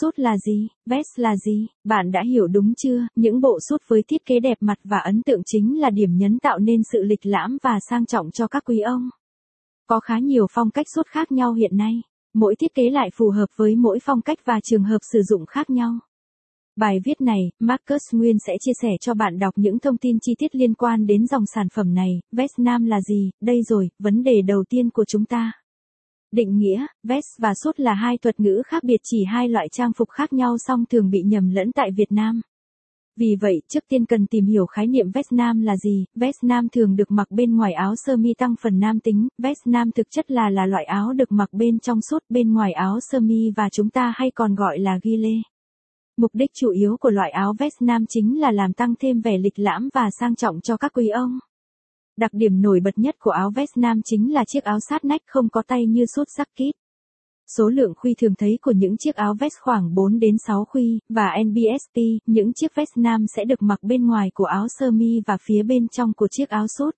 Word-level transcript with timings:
Sút 0.00 0.18
là 0.18 0.38
gì? 0.38 0.68
Vest 0.86 1.18
là 1.18 1.36
gì? 1.36 1.66
Bạn 1.84 2.12
đã 2.12 2.22
hiểu 2.22 2.46
đúng 2.46 2.74
chưa? 2.74 3.06
Những 3.16 3.40
bộ 3.40 3.58
sút 3.68 3.82
với 3.88 4.02
thiết 4.02 4.24
kế 4.24 4.40
đẹp 4.40 4.58
mặt 4.60 4.78
và 4.84 4.98
ấn 4.98 5.22
tượng 5.22 5.42
chính 5.46 5.80
là 5.80 5.90
điểm 5.90 6.16
nhấn 6.16 6.38
tạo 6.38 6.58
nên 6.58 6.80
sự 6.92 7.02
lịch 7.02 7.26
lãm 7.26 7.58
và 7.62 7.78
sang 7.90 8.06
trọng 8.06 8.30
cho 8.30 8.46
các 8.46 8.62
quý 8.66 8.80
ông. 8.80 9.10
Có 9.86 10.00
khá 10.00 10.18
nhiều 10.18 10.46
phong 10.50 10.70
cách 10.70 10.86
sút 10.94 11.06
khác 11.06 11.32
nhau 11.32 11.52
hiện 11.52 11.76
nay. 11.76 12.02
Mỗi 12.34 12.54
thiết 12.56 12.74
kế 12.74 12.90
lại 12.90 13.10
phù 13.14 13.30
hợp 13.30 13.46
với 13.56 13.76
mỗi 13.76 13.98
phong 14.02 14.20
cách 14.20 14.38
và 14.44 14.60
trường 14.60 14.84
hợp 14.84 14.98
sử 15.12 15.22
dụng 15.22 15.46
khác 15.46 15.70
nhau. 15.70 15.98
Bài 16.76 16.98
viết 17.04 17.20
này, 17.20 17.50
Marcus 17.60 18.02
Nguyên 18.12 18.36
sẽ 18.46 18.52
chia 18.60 18.72
sẻ 18.82 18.88
cho 19.00 19.14
bạn 19.14 19.38
đọc 19.38 19.54
những 19.56 19.78
thông 19.78 19.96
tin 19.96 20.18
chi 20.20 20.34
tiết 20.38 20.54
liên 20.56 20.74
quan 20.74 21.06
đến 21.06 21.26
dòng 21.26 21.44
sản 21.54 21.68
phẩm 21.74 21.94
này. 21.94 22.20
Vest 22.32 22.58
nam 22.58 22.84
là 22.84 23.00
gì? 23.00 23.30
Đây 23.40 23.62
rồi, 23.62 23.90
vấn 23.98 24.22
đề 24.22 24.42
đầu 24.42 24.64
tiên 24.68 24.90
của 24.90 25.04
chúng 25.04 25.24
ta. 25.24 25.52
Định 26.34 26.58
nghĩa, 26.58 26.86
vest 27.02 27.26
và 27.38 27.54
suit 27.54 27.80
là 27.80 27.94
hai 27.94 28.18
thuật 28.18 28.40
ngữ 28.40 28.62
khác 28.66 28.84
biệt 28.84 29.00
chỉ 29.02 29.24
hai 29.24 29.48
loại 29.48 29.68
trang 29.68 29.92
phục 29.92 30.08
khác 30.10 30.32
nhau 30.32 30.56
song 30.58 30.84
thường 30.90 31.10
bị 31.10 31.22
nhầm 31.22 31.50
lẫn 31.50 31.72
tại 31.72 31.90
Việt 31.96 32.12
Nam. 32.12 32.40
Vì 33.16 33.36
vậy, 33.40 33.62
trước 33.68 33.84
tiên 33.88 34.04
cần 34.04 34.26
tìm 34.26 34.46
hiểu 34.46 34.66
khái 34.66 34.86
niệm 34.86 35.10
vest 35.10 35.32
nam 35.32 35.60
là 35.60 35.76
gì. 35.76 36.04
Vest 36.14 36.36
nam 36.42 36.68
thường 36.68 36.96
được 36.96 37.10
mặc 37.10 37.30
bên 37.30 37.56
ngoài 37.56 37.72
áo 37.72 37.94
sơ 37.96 38.16
mi 38.16 38.34
tăng 38.38 38.54
phần 38.62 38.78
nam 38.78 39.00
tính. 39.00 39.28
Vest 39.42 39.58
nam 39.66 39.90
thực 39.90 40.10
chất 40.10 40.30
là 40.30 40.50
là 40.50 40.66
loại 40.66 40.84
áo 40.84 41.12
được 41.12 41.32
mặc 41.32 41.48
bên 41.52 41.78
trong 41.78 42.00
suit 42.10 42.22
bên 42.28 42.52
ngoài 42.52 42.72
áo 42.72 42.98
sơ 43.00 43.20
mi 43.20 43.50
và 43.56 43.68
chúng 43.72 43.90
ta 43.90 44.12
hay 44.16 44.30
còn 44.34 44.54
gọi 44.54 44.78
là 44.78 44.98
ghi 45.02 45.16
lê. 45.16 45.34
Mục 46.16 46.30
đích 46.34 46.50
chủ 46.54 46.70
yếu 46.70 46.96
của 47.00 47.10
loại 47.10 47.30
áo 47.30 47.54
vest 47.58 47.82
nam 47.82 48.04
chính 48.08 48.40
là 48.40 48.50
làm 48.52 48.72
tăng 48.72 48.94
thêm 49.00 49.20
vẻ 49.20 49.38
lịch 49.38 49.58
lãm 49.58 49.88
và 49.94 50.10
sang 50.20 50.34
trọng 50.34 50.60
cho 50.60 50.76
các 50.76 50.92
quý 50.94 51.08
ông. 51.08 51.38
Đặc 52.16 52.30
điểm 52.34 52.62
nổi 52.62 52.80
bật 52.84 52.98
nhất 52.98 53.14
của 53.18 53.30
áo 53.30 53.50
vest 53.54 53.70
nam 53.76 54.00
chính 54.04 54.34
là 54.34 54.44
chiếc 54.44 54.64
áo 54.64 54.78
sát 54.90 55.04
nách 55.04 55.20
không 55.26 55.48
có 55.48 55.62
tay 55.66 55.86
như 55.86 56.04
suit 56.16 56.28
jacket. 56.38 56.72
Số 57.56 57.68
lượng 57.68 57.92
khuy 57.96 58.14
thường 58.14 58.34
thấy 58.38 58.58
của 58.62 58.72
những 58.76 58.96
chiếc 58.96 59.14
áo 59.14 59.34
vest 59.40 59.54
khoảng 59.60 59.94
4 59.94 60.18
đến 60.18 60.36
6 60.46 60.64
khuy, 60.64 60.98
và 61.08 61.36
NBSP, 61.44 62.00
những 62.26 62.52
chiếc 62.52 62.74
vest 62.74 62.90
nam 62.96 63.24
sẽ 63.36 63.44
được 63.44 63.62
mặc 63.62 63.78
bên 63.82 64.06
ngoài 64.06 64.30
của 64.34 64.44
áo 64.44 64.66
sơ 64.68 64.90
mi 64.90 65.20
và 65.26 65.36
phía 65.46 65.62
bên 65.62 65.88
trong 65.88 66.12
của 66.16 66.28
chiếc 66.30 66.48
áo 66.48 66.66
suit. 66.78 66.94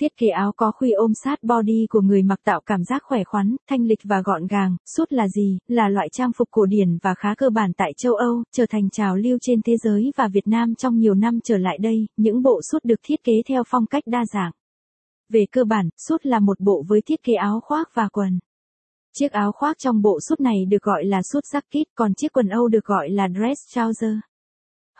Thiết 0.00 0.16
kế 0.16 0.28
áo 0.28 0.52
có 0.56 0.70
khuy 0.70 0.90
ôm 0.90 1.12
sát 1.24 1.42
body 1.42 1.86
của 1.90 2.00
người 2.00 2.22
mặc 2.22 2.40
tạo 2.44 2.60
cảm 2.66 2.84
giác 2.84 3.02
khỏe 3.04 3.24
khoắn, 3.24 3.56
thanh 3.68 3.82
lịch 3.82 3.98
và 4.04 4.22
gọn 4.24 4.46
gàng. 4.46 4.76
Suit 4.96 5.12
là 5.12 5.28
gì? 5.28 5.58
Là 5.68 5.88
loại 5.88 6.08
trang 6.12 6.32
phục 6.32 6.48
cổ 6.50 6.66
điển 6.66 6.98
và 7.02 7.14
khá 7.14 7.34
cơ 7.34 7.50
bản 7.50 7.72
tại 7.76 7.92
châu 7.96 8.14
Âu, 8.14 8.42
trở 8.52 8.66
thành 8.70 8.90
trào 8.90 9.16
lưu 9.16 9.38
trên 9.40 9.62
thế 9.62 9.76
giới 9.76 10.12
và 10.16 10.28
Việt 10.28 10.46
Nam 10.46 10.74
trong 10.74 10.98
nhiều 10.98 11.14
năm 11.14 11.38
trở 11.44 11.58
lại 11.58 11.78
đây. 11.80 12.06
Những 12.16 12.42
bộ 12.42 12.60
suit 12.70 12.84
được 12.84 13.00
thiết 13.02 13.24
kế 13.24 13.32
theo 13.48 13.62
phong 13.66 13.86
cách 13.86 14.02
đa 14.06 14.24
dạng. 14.32 14.52
Về 15.28 15.46
cơ 15.52 15.64
bản, 15.64 15.88
suit 16.08 16.26
là 16.26 16.40
một 16.40 16.60
bộ 16.60 16.84
với 16.88 17.00
thiết 17.06 17.22
kế 17.22 17.34
áo 17.34 17.60
khoác 17.60 17.90
và 17.94 18.08
quần. 18.08 18.38
Chiếc 19.18 19.32
áo 19.32 19.52
khoác 19.52 19.78
trong 19.78 20.02
bộ 20.02 20.18
suit 20.28 20.40
này 20.40 20.64
được 20.68 20.82
gọi 20.82 21.04
là 21.04 21.20
suit 21.32 21.44
jacket, 21.44 21.84
còn 21.94 22.14
chiếc 22.14 22.32
quần 22.32 22.48
Âu 22.48 22.68
được 22.68 22.84
gọi 22.84 23.10
là 23.10 23.28
dress 23.28 23.74
trouser. 23.74 24.14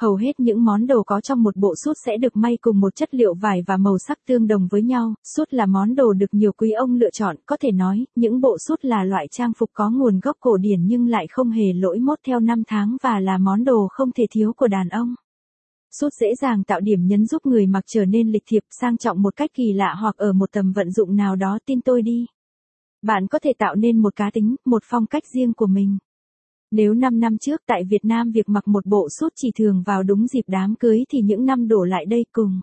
Hầu 0.00 0.14
hết 0.14 0.40
những 0.40 0.64
món 0.64 0.86
đồ 0.86 1.02
có 1.02 1.20
trong 1.20 1.42
một 1.42 1.56
bộ 1.56 1.74
sút 1.84 1.96
sẽ 2.06 2.16
được 2.16 2.36
may 2.36 2.58
cùng 2.60 2.80
một 2.80 2.94
chất 2.94 3.14
liệu 3.14 3.34
vải 3.34 3.62
và 3.66 3.76
màu 3.76 3.98
sắc 4.08 4.18
tương 4.26 4.46
đồng 4.46 4.68
với 4.70 4.82
nhau. 4.82 5.14
Sút 5.36 5.54
là 5.54 5.66
món 5.66 5.94
đồ 5.94 6.12
được 6.12 6.34
nhiều 6.34 6.52
quý 6.52 6.70
ông 6.70 6.94
lựa 6.94 7.10
chọn, 7.10 7.36
có 7.46 7.56
thể 7.60 7.72
nói, 7.72 8.06
những 8.14 8.40
bộ 8.40 8.56
sút 8.58 8.84
là 8.84 9.04
loại 9.04 9.26
trang 9.30 9.52
phục 9.58 9.70
có 9.72 9.90
nguồn 9.90 10.20
gốc 10.20 10.36
cổ 10.40 10.56
điển 10.56 10.86
nhưng 10.86 11.06
lại 11.06 11.26
không 11.30 11.50
hề 11.50 11.72
lỗi 11.72 11.98
mốt 11.98 12.18
theo 12.26 12.40
năm 12.40 12.62
tháng 12.66 12.96
và 13.02 13.20
là 13.20 13.38
món 13.38 13.64
đồ 13.64 13.88
không 13.90 14.12
thể 14.12 14.26
thiếu 14.30 14.52
của 14.52 14.68
đàn 14.68 14.88
ông. 14.88 15.14
Sút 16.00 16.12
dễ 16.20 16.34
dàng 16.42 16.64
tạo 16.64 16.80
điểm 16.80 17.06
nhấn 17.06 17.26
giúp 17.26 17.46
người 17.46 17.66
mặc 17.66 17.84
trở 17.86 18.04
nên 18.04 18.32
lịch 18.32 18.44
thiệp, 18.46 18.62
sang 18.80 18.96
trọng 18.96 19.22
một 19.22 19.36
cách 19.36 19.50
kỳ 19.54 19.72
lạ 19.72 19.94
hoặc 20.00 20.16
ở 20.16 20.32
một 20.32 20.52
tầm 20.52 20.72
vận 20.72 20.90
dụng 20.90 21.16
nào 21.16 21.36
đó 21.36 21.58
tin 21.66 21.80
tôi 21.80 22.02
đi. 22.02 22.26
Bạn 23.02 23.26
có 23.26 23.38
thể 23.38 23.52
tạo 23.58 23.74
nên 23.74 23.98
một 23.98 24.16
cá 24.16 24.30
tính, 24.32 24.56
một 24.64 24.82
phong 24.84 25.06
cách 25.06 25.22
riêng 25.34 25.54
của 25.54 25.66
mình. 25.66 25.98
Nếu 26.76 26.94
5 26.94 27.20
năm 27.20 27.38
trước 27.38 27.62
tại 27.66 27.84
Việt 27.84 28.04
Nam 28.04 28.30
việc 28.32 28.48
mặc 28.48 28.68
một 28.68 28.86
bộ 28.86 29.08
suit 29.10 29.32
chỉ 29.36 29.50
thường 29.58 29.82
vào 29.86 30.02
đúng 30.02 30.26
dịp 30.26 30.44
đám 30.46 30.74
cưới 30.74 31.04
thì 31.12 31.20
những 31.20 31.46
năm 31.46 31.68
đổ 31.68 31.84
lại 31.84 32.06
đây 32.06 32.26
cùng. 32.32 32.60